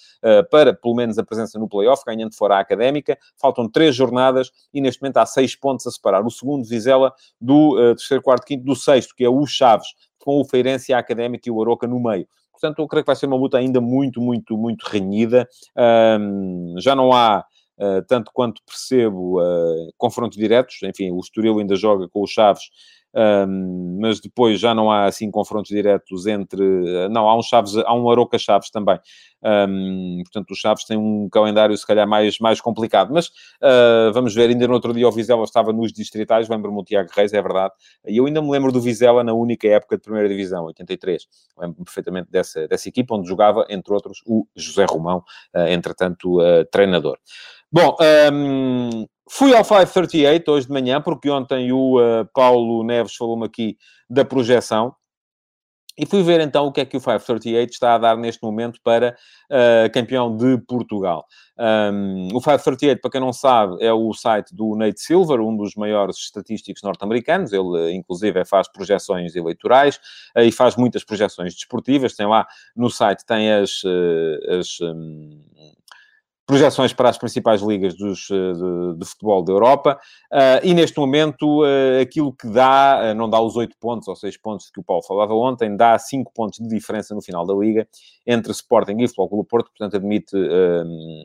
[0.49, 3.17] para, pelo menos, a presença no play-off, ganhando fora a Académica.
[3.39, 6.25] Faltam três jornadas e neste momento há seis pontos a separar.
[6.25, 10.43] O segundo Vizela do terceiro, quarto, quinto, do sexto, que é o Chaves, com o
[10.43, 12.27] Feirense, a Académica e o Aroca no meio.
[12.51, 15.47] Portanto, eu creio que vai ser uma luta ainda muito, muito, muito renhida.
[16.19, 17.45] Um, já não há,
[17.77, 20.77] uh, tanto quanto percebo, uh, confrontos diretos.
[20.81, 22.63] Enfim, o Estoril ainda joga com o Chaves
[23.13, 27.07] um, mas depois já não há assim confrontos diretos entre.
[27.09, 28.99] Não, há um Chaves, há um Aroca Chaves também.
[29.43, 33.11] Um, portanto, o Chaves tem um calendário se calhar mais, mais complicado.
[33.13, 36.83] Mas uh, vamos ver, ainda no outro dia o Vizela estava nos distritais, lembro-me o
[36.83, 37.73] Tiago Reis, é verdade.
[38.07, 41.27] E eu ainda me lembro do Vizela na única época de primeira divisão, 83.
[41.57, 45.23] Lembro-me perfeitamente dessa, dessa equipa, onde jogava, entre outros, o José Romão,
[45.55, 47.17] uh, entretanto, uh, treinador.
[47.73, 47.95] Bom,
[48.33, 53.77] um, Fui ao 538 hoje de manhã, porque ontem o uh, Paulo Neves falou-me aqui
[54.09, 54.93] da projeção.
[55.97, 58.81] E fui ver então o que é que o 538 está a dar neste momento
[58.83, 59.15] para
[59.49, 61.25] uh, campeão de Portugal.
[61.57, 65.75] Um, o 538, para quem não sabe, é o site do Nate Silver, um dos
[65.75, 67.53] maiores estatísticos norte-americanos.
[67.53, 69.95] Ele, inclusive, faz projeções eleitorais
[70.35, 72.17] uh, e faz muitas projeções desportivas.
[72.17, 75.41] Tem lá no site, tem as, uh, as um,
[76.51, 79.97] projeções para as principais ligas dos, eh, de, de, futebol da Europa,
[80.33, 84.17] uh, e neste momento uh, aquilo que dá, uh, não dá os 8 pontos ou
[84.17, 87.53] 6 pontos que o Paulo falava ontem, dá 5 pontos de diferença no final da
[87.53, 87.87] liga
[88.27, 90.35] entre Sporting e Futebol Clube Porto, portanto admite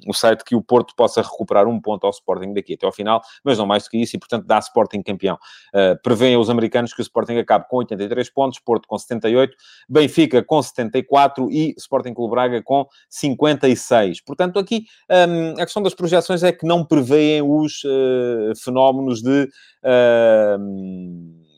[0.07, 3.21] o site que o Porto possa recuperar um ponto ao Sporting daqui até ao final,
[3.45, 5.37] mas não mais do que isso, e portanto dá Sporting campeão.
[5.75, 9.57] Uh, os americanos que o Sporting acabe com 83 pontos, Porto com 78,
[9.89, 14.21] Benfica com 74 e Sporting Clube Braga com 56.
[14.23, 14.85] Portanto, aqui
[15.29, 19.49] um, a questão das projeções é que não prevêem os uh, fenómenos de,
[19.85, 20.59] uh,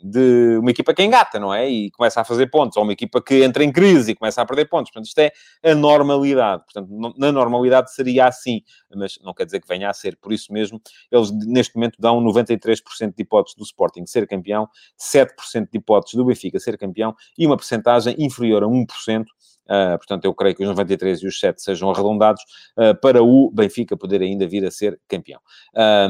[0.02, 1.68] de uma equipa que engata, não é?
[1.68, 4.46] E começa a fazer pontos, ou uma equipa que entra em crise e começa a
[4.46, 4.90] perder pontos.
[4.90, 5.32] Portanto, isto é
[5.64, 6.62] a normalidade.
[6.64, 8.62] Portanto, na normalidade seria assim,
[8.94, 10.16] mas não quer dizer que venha a ser.
[10.16, 14.68] Por isso mesmo, eles neste momento dão 93% de hipóteses do Sporting ser campeão,
[15.00, 19.57] 7% de hipóteses do Benfica ser campeão e uma percentagem inferior a 1% Uh,
[19.98, 22.42] portanto, eu creio que os 93 e os 7 sejam arredondados
[22.76, 25.40] uh, para o Benfica poder ainda vir a ser campeão.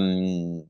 [0.00, 0.66] Um,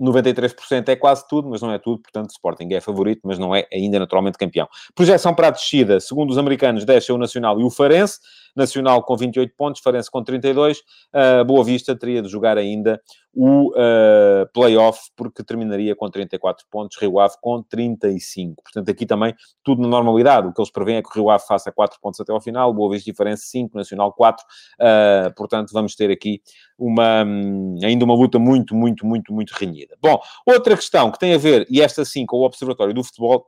[0.00, 3.66] 93% é quase tudo, mas não é tudo, portanto, Sporting é favorito, mas não é
[3.72, 4.68] ainda naturalmente campeão.
[4.94, 8.20] Projeção para a descida, segundo os americanos, deixa o Nacional e o Farense.
[8.54, 10.78] Nacional com 28 pontos, Farense com 32.
[10.78, 13.00] Uh, Boa Vista teria de jogar ainda
[13.34, 18.62] o uh, play-off, porque terminaria com 34 pontos, Rio Ave com 35.
[18.62, 20.48] Portanto, aqui também tudo na normalidade.
[20.48, 22.72] O que eles prevêem é que o Rio Ave faça 4 pontos até ao final,
[22.72, 24.44] Boa Vez diferença 5, Nacional 4.
[24.44, 26.40] Uh, portanto, vamos ter aqui
[26.78, 29.96] uma, um, ainda uma luta muito, muito, muito, muito renhida.
[30.00, 33.46] Bom, outra questão que tem a ver, e esta sim, com o Observatório do Futebol,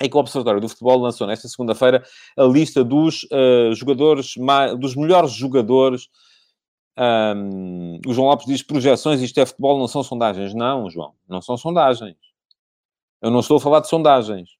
[0.00, 2.02] é que o Observatório do Futebol lançou nesta segunda-feira
[2.36, 4.32] a lista dos uh, jogadores,
[4.78, 6.08] dos melhores jogadores.
[7.00, 10.52] Um, o João Lopes diz projeções, isto é futebol, não são sondagens.
[10.52, 12.16] Não, João, não são sondagens.
[13.22, 14.50] Eu não estou a falar de sondagens.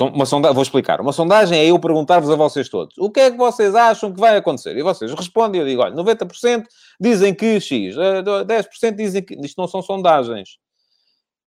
[0.00, 0.52] Uma sonda...
[0.52, 1.00] Vou explicar.
[1.00, 4.20] Uma sondagem é eu perguntar-vos a vocês todos o que é que vocês acham que
[4.20, 4.76] vai acontecer?
[4.76, 6.64] E vocês respondem, eu digo, olha, 90%
[7.00, 9.34] dizem que X, 10% eh, dizem que...
[9.34, 10.58] Isto não são sondagens.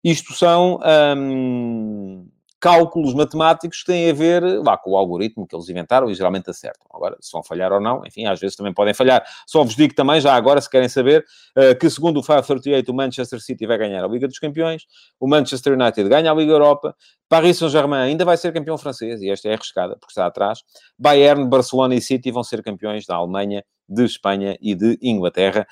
[0.03, 0.79] Isto são...
[1.17, 2.27] Hum
[2.67, 6.49] cálculos matemáticos que têm a ver lá com o algoritmo que eles inventaram e geralmente
[6.49, 6.85] acertam.
[6.93, 9.23] Agora, se vão falhar ou não, enfim, às vezes também podem falhar.
[9.45, 11.23] Só vos digo também, já agora, se querem saber,
[11.57, 14.83] uh, que segundo o 538, o Manchester City vai ganhar a Liga dos Campeões,
[15.17, 16.93] o Manchester United ganha a Liga Europa,
[17.29, 20.59] Paris Saint-Germain ainda vai ser campeão francês, e esta é arriscada, porque está atrás.
[20.99, 25.65] Bayern, Barcelona e City vão ser campeões da Alemanha, de Espanha e de Inglaterra.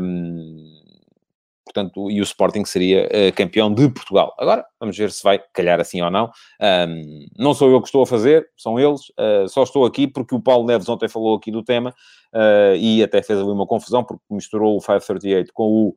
[0.00, 0.79] Um
[1.72, 4.34] portanto, e o Sporting seria uh, campeão de Portugal.
[4.38, 6.30] Agora, vamos ver se vai calhar assim ou não.
[6.60, 9.00] Um, não sou eu que estou a fazer, são eles.
[9.10, 11.94] Uh, só estou aqui porque o Paulo Neves ontem falou aqui do tema
[12.34, 15.94] uh, e até fez ali uma confusão porque misturou o 538 com o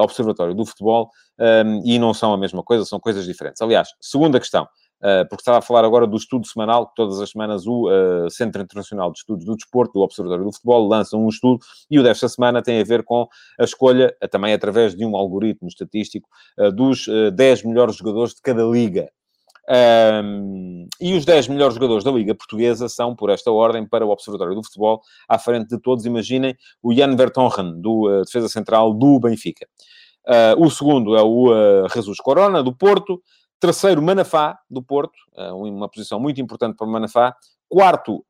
[0.00, 3.60] Observatório do Futebol um, e não são a mesma coisa, são coisas diferentes.
[3.60, 4.68] Aliás, segunda questão.
[5.02, 8.30] Uh, porque estava a falar agora do estudo semanal, que todas as semanas o uh,
[8.30, 11.58] Centro Internacional de Estudos do Desporto, do Observatório do Futebol, lança um estudo,
[11.90, 13.26] e o desta semana tem a ver com
[13.58, 16.28] a escolha, uh, também através de um algoritmo estatístico,
[16.74, 19.10] dos 10 melhores jogadores de cada liga.
[19.68, 24.10] Um, e os 10 melhores jogadores da Liga Portuguesa são, por esta ordem, para o
[24.10, 29.18] Observatório do Futebol, à frente de todos, imaginem, o Jan Vertonghen, do defesa central do
[29.18, 29.66] Benfica.
[30.58, 33.20] o segundo é o Jesus Corona, do Porto.
[33.62, 37.32] Terceiro, Manafá, do Porto, eh, uma posição muito importante para o Manafá.
[37.68, 38.26] Quarto,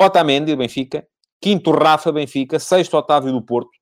[0.00, 1.04] Otamendi, do Benfica.
[1.40, 2.60] Quinto, Rafa, Benfica.
[2.60, 3.72] Sexto, Otávio, do Porto.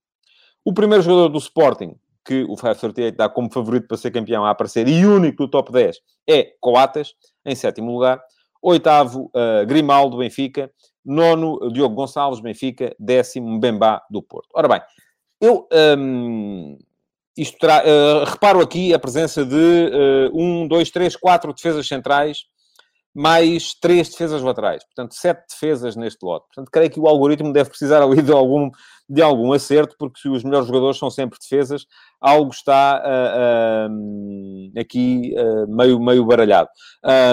[0.64, 4.48] O primeiro jogador do Sporting, que o 538 dá como favorito para ser campeão a
[4.48, 7.12] aparecer, e único do top 10, é Coates,
[7.44, 8.18] em sétimo lugar.
[8.62, 10.72] Oitavo, uh, Grimaldo, Benfica.
[11.04, 12.96] Nono, Diogo Gonçalves, Benfica.
[12.98, 14.48] Décimo, Mbemba, do Porto.
[14.54, 14.80] Ora bem,
[15.42, 16.78] eu um,
[17.36, 22.38] isto uh, reparo aqui a presença de uh, um, dois, três, quatro defesas centrais,
[23.16, 24.84] mais três defesas laterais.
[24.84, 26.46] Portanto, sete defesas neste lote.
[26.48, 28.70] Portanto, creio que o algoritmo deve precisar ali de algum,
[29.08, 31.86] de algum acerto, porque se os melhores jogadores são sempre defesas,
[32.20, 36.68] algo está uh, uh, aqui uh, meio, meio baralhado.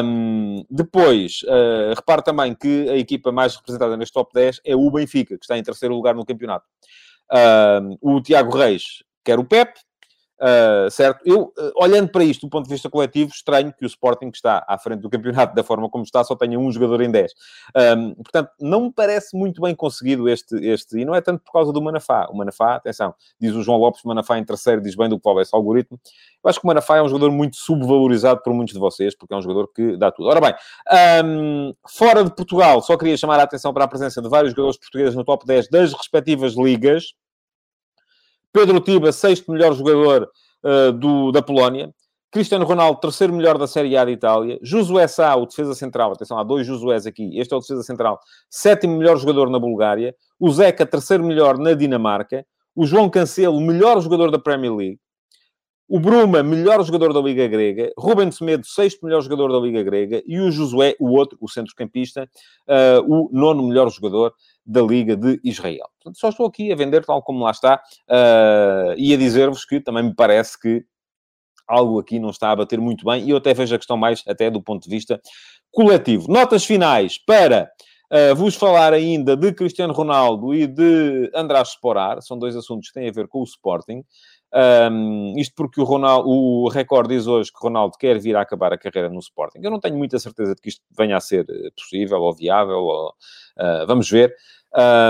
[0.02, 4.90] Um, depois, uh, reparo também que a equipa mais representada neste top 10 é o
[4.90, 6.66] Benfica, que está em terceiro lugar no campeonato.
[8.02, 9.74] o Tiago Reis quer o Pep,
[10.42, 11.22] Uh, certo?
[11.26, 14.38] Eu, uh, olhando para isto do ponto de vista coletivo, estranho que o Sporting, que
[14.38, 17.32] está à frente do campeonato da forma como está, só tenha um jogador em 10.
[17.98, 21.52] Um, portanto, não me parece muito bem conseguido este, este, e não é tanto por
[21.52, 22.28] causa do Manafá.
[22.30, 25.24] O Manafá, atenção, diz o João Lopes, o Manafá em terceiro, diz bem do que
[25.24, 26.00] vale esse algoritmo.
[26.44, 29.34] Eu acho que o Manafá é um jogador muito subvalorizado por muitos de vocês, porque
[29.34, 30.28] é um jogador que dá tudo.
[30.28, 30.54] Ora bem,
[31.24, 34.78] um, fora de Portugal, só queria chamar a atenção para a presença de vários jogadores
[34.78, 37.14] portugueses no top 10 das respectivas ligas.
[38.54, 40.30] Pedro Tiba, sexto melhor jogador
[40.64, 41.92] uh, do, da Polónia.
[42.32, 44.60] Cristiano Ronaldo, terceiro melhor da Série A de Itália.
[44.62, 46.14] Josué Sá, o defesa central.
[46.14, 47.38] Atenção, há dois Josués aqui.
[47.38, 48.20] Este é o defesa central.
[48.50, 50.16] Sétimo melhor jogador na Bulgária.
[50.40, 52.46] O Zeca, terceiro melhor na Dinamarca.
[52.76, 55.00] O João Cancelo, melhor jogador da Premier League.
[55.94, 57.94] O Bruma, melhor jogador da Liga Grega.
[57.96, 60.24] Ruben Semedo, sexto melhor jogador da Liga Grega.
[60.26, 62.28] E o Josué, o outro, o centrocampista,
[62.68, 64.34] uh, o nono melhor jogador
[64.66, 65.88] da Liga de Israel.
[66.00, 67.80] Portanto, só estou aqui a vender tal como lá está
[68.10, 70.84] uh, e a dizer-vos que também me parece que
[71.68, 74.24] algo aqui não está a bater muito bem e eu até vejo a questão mais
[74.28, 75.22] até do ponto de vista
[75.72, 76.26] coletivo.
[76.28, 77.70] Notas finais para
[78.12, 82.20] uh, vos falar ainda de Cristiano Ronaldo e de András Sporar.
[82.24, 84.04] São dois assuntos que têm a ver com o Sporting.
[84.56, 88.72] Um, isto porque o, Ronaldo, o recorde diz hoje que Ronaldo quer vir a acabar
[88.72, 89.60] a carreira no Sporting.
[89.64, 92.78] Eu não tenho muita certeza de que isto venha a ser eh, possível ou viável.
[92.78, 94.36] Ou, uh, vamos ver.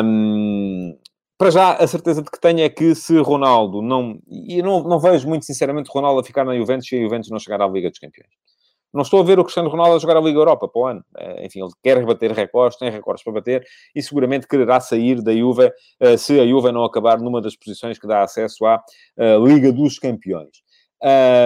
[0.03, 0.97] Um,
[1.37, 4.17] para já, a certeza de que tenho é que se Ronaldo não...
[4.27, 7.39] E não, não vejo muito sinceramente Ronaldo a ficar na Juventus e a Juventus não
[7.39, 8.31] chegar à Liga dos Campeões.
[8.93, 11.03] Não estou a ver o Cristiano Ronaldo a jogar a Liga Europa para o ano.
[11.17, 15.35] Eh, enfim, ele quer bater recordes, tem recordes para bater e seguramente quererá sair da
[15.35, 18.83] Juve eh, se a Juve não acabar numa das posições que dá acesso à
[19.17, 20.61] eh, Liga dos Campeões.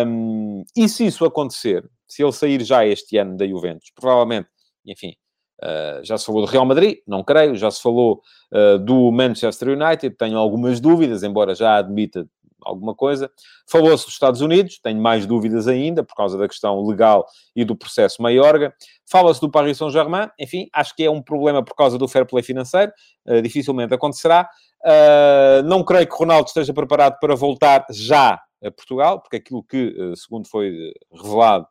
[0.05, 4.49] Um, e se isso acontecer, se ele sair já este ano da Juventus, provavelmente,
[4.85, 5.15] enfim,
[5.63, 7.55] Uh, já se falou do Real Madrid, não creio.
[7.55, 8.21] Já se falou
[8.53, 12.27] uh, do Manchester United, tenho algumas dúvidas, embora já admita
[12.67, 13.31] alguma coisa.
[13.69, 17.25] Falou-se dos Estados Unidos, tenho mais dúvidas ainda, por causa da questão legal
[17.55, 18.73] e do processo Maiorga.
[19.09, 22.43] Fala-se do Paris Saint-Germain, enfim, acho que é um problema por causa do fair play
[22.43, 22.91] financeiro,
[23.27, 24.49] uh, dificilmente acontecerá.
[25.65, 30.47] não creio que Ronaldo esteja preparado para voltar já a Portugal, porque aquilo que, segundo
[30.47, 31.67] foi revelado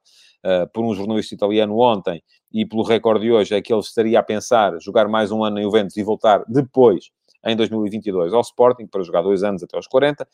[0.73, 4.23] por um jornalista italiano ontem, e pelo recorde de hoje é que ele estaria a
[4.23, 7.11] pensar jogar mais um ano em Juventus e voltar depois
[7.47, 10.27] em 2022 ao Sporting, para jogar dois anos até aos 40.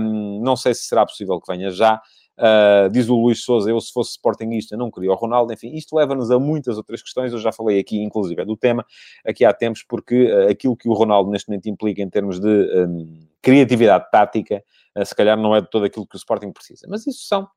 [0.00, 2.00] Um, não sei se será possível que venha já.
[2.38, 5.52] Uh, diz o Luís Souza, eu se fosse Sportingista não queria o Ronaldo.
[5.52, 7.32] Enfim, isto leva-nos a muitas outras questões.
[7.32, 8.84] Eu já falei aqui, inclusive, do tema,
[9.24, 12.48] aqui há tempos, porque uh, aquilo que o Ronaldo neste momento implica em termos de
[12.48, 14.62] um, criatividade tática,
[14.96, 16.86] uh, se calhar não é de todo aquilo que o Sporting precisa.
[16.88, 17.48] Mas isso são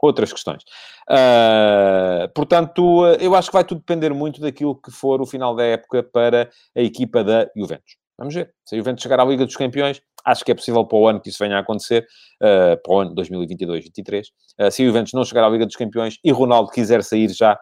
[0.00, 0.62] outras questões.
[1.08, 5.64] Uh, portanto, eu acho que vai tudo depender muito daquilo que for o final da
[5.64, 8.01] época para a equipa da Juventus.
[8.18, 8.54] Vamos ver.
[8.64, 11.20] Se a Juventus chegar à Liga dos Campeões, acho que é possível para o ano
[11.20, 12.06] que isso venha a acontecer,
[12.42, 14.26] uh, para o ano 2022-23.
[14.58, 17.58] Uh, se a Juventus não chegar à Liga dos Campeões e Ronaldo quiser sair já,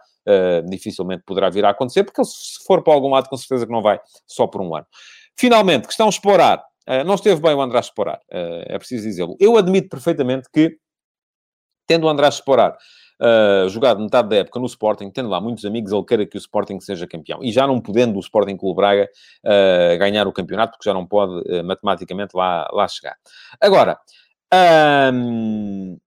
[0.68, 3.72] dificilmente poderá vir a acontecer, porque ele, se for para algum lado, com certeza que
[3.72, 4.86] não vai só por um ano.
[5.36, 6.62] Finalmente, questão explorar.
[7.06, 9.34] não esteve bem o André explorar, é preciso dizê-lo.
[9.40, 10.76] Eu admito perfeitamente que
[11.90, 12.76] tendo o András Sporar
[13.20, 16.38] uh, jogado metade da época no Sporting, tendo lá muitos amigos, ele queira que o
[16.38, 17.40] Sporting seja campeão.
[17.42, 19.08] E já não podendo o Sporting Clube Braga
[19.44, 23.16] uh, ganhar o campeonato, porque já não pode uh, matematicamente lá, lá chegar.
[23.60, 23.98] Agora,
[25.12, 25.98] um,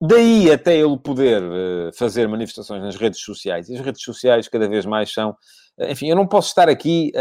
[0.00, 4.68] daí até ele poder uh, fazer manifestações nas redes sociais, e as redes sociais cada
[4.68, 5.36] vez mais são...
[5.76, 7.12] Enfim, eu não posso estar aqui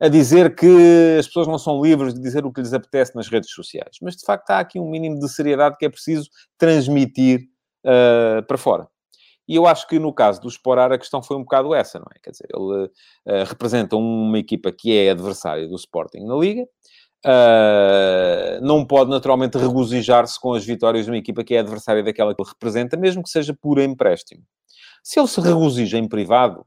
[0.00, 3.28] a dizer que as pessoas não são livres de dizer o que lhes apetece nas
[3.28, 3.96] redes sociais.
[4.00, 7.40] Mas, de facto, há aqui um mínimo de seriedade que é preciso transmitir
[7.84, 8.86] uh, para fora.
[9.48, 12.06] E eu acho que no caso do Sporar a questão foi um bocado essa, não
[12.14, 12.18] é?
[12.22, 16.62] Quer dizer, ele uh, representa uma equipa que é adversária do Sporting na Liga,
[17.26, 22.34] uh, não pode naturalmente regozijar-se com as vitórias de uma equipa que é adversária daquela
[22.34, 24.44] que ele representa, mesmo que seja por empréstimo.
[25.02, 26.64] Se ele se regozija em privado,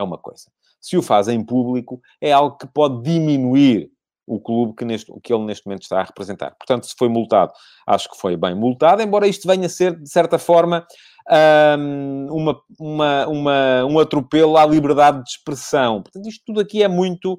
[0.00, 0.46] é uma coisa
[0.82, 3.90] se o faz em público, é algo que pode diminuir
[4.26, 6.54] o clube que, neste, que ele neste momento está a representar.
[6.58, 7.52] Portanto, se foi multado,
[7.86, 10.86] acho que foi bem multado, embora isto venha a ser, de certa forma,
[11.78, 12.26] um,
[12.78, 16.02] uma, uma, um atropelo à liberdade de expressão.
[16.02, 17.38] Portanto, isto tudo aqui é muito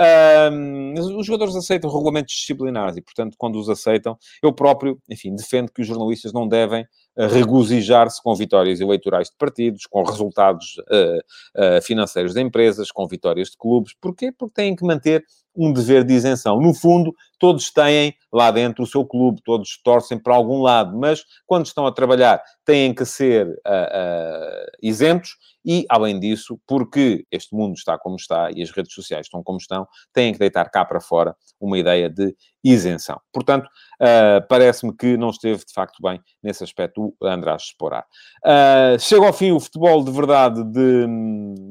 [0.00, 5.70] um, os jogadores aceitam regulamentos disciplinares e, portanto, quando os aceitam, eu próprio, enfim, defendo
[5.70, 6.82] que os jornalistas não devem
[7.16, 13.06] uh, regozijar-se com vitórias eleitorais de partidos, com resultados uh, uh, financeiros de empresas, com
[13.06, 13.94] vitórias de clubes.
[14.00, 14.32] Porquê?
[14.32, 16.60] Porque têm que manter um dever de isenção.
[16.60, 21.24] No fundo, todos têm lá dentro o seu clube, todos torcem para algum lado, mas
[21.46, 27.54] quando estão a trabalhar têm que ser uh, uh, isentos e, além disso, porque este
[27.54, 30.84] mundo está como está e as redes sociais estão como estão, têm que deitar cá
[30.84, 33.20] para fora uma ideia de isenção.
[33.32, 38.06] Portanto, uh, parece-me que não esteve, de facto, bem nesse aspecto o András Esporar.
[38.44, 41.06] Uh, chega ao fim o futebol de verdade de,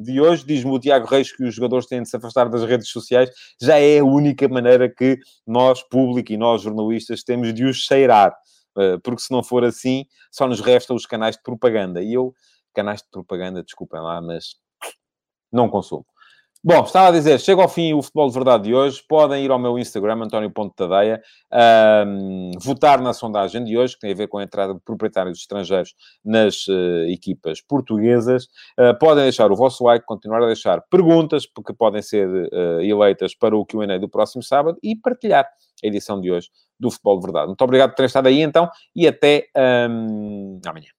[0.04, 0.46] de hoje.
[0.46, 3.30] Diz-me o Tiago Reis que os jogadores têm de se afastar das redes sociais.
[3.62, 8.34] Já é a única maneira que nós, público e nós, jornalistas, temos de os cheirar.
[8.78, 12.02] Uh, porque se não for assim, só nos restam os canais de propaganda.
[12.02, 12.34] E eu,
[12.74, 14.56] canais de propaganda, desculpem lá, mas
[15.52, 16.06] não consumo.
[16.62, 19.02] Bom, estava a dizer, chega ao fim o Futebol de Verdade de hoje.
[19.08, 21.22] Podem ir ao meu Instagram, António Ponte Tadeia,
[22.06, 25.40] um, votar na sondagem de hoje, que tem a ver com a entrada de proprietários
[25.40, 28.48] estrangeiros nas uh, equipas portuguesas.
[28.78, 33.34] Uh, podem deixar o vosso like, continuar a deixar perguntas, porque podem ser uh, eleitas
[33.34, 35.46] para o Q&A do próximo sábado e partilhar
[35.82, 37.48] a edição de hoje do Futebol de Verdade.
[37.48, 39.48] Muito obrigado por terem estado aí, então, e até
[39.90, 40.99] um, amanhã.